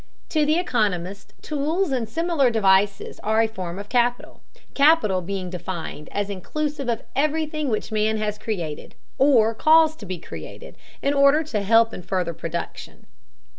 To 0.29 0.47
the 0.47 0.57
economist 0.57 1.35
tools 1.43 1.91
and 1.91 2.09
similar 2.09 2.49
devices 2.49 3.19
are 3.19 3.39
a 3.39 3.45
form 3.47 3.77
of 3.77 3.87
capital, 3.87 4.41
capital 4.73 5.21
being 5.21 5.51
defined 5.51 6.09
as 6.11 6.27
inclusive 6.27 6.89
of 6.89 7.03
everything 7.15 7.69
which 7.69 7.91
man 7.91 8.17
has 8.17 8.39
created, 8.39 8.95
or 9.19 9.53
caused 9.53 9.99
to 9.99 10.07
be 10.07 10.17
created, 10.17 10.75
in 11.03 11.13
order 11.13 11.43
to 11.43 11.61
help 11.61 11.93
in 11.93 12.01
further 12.01 12.33
production. 12.33 13.05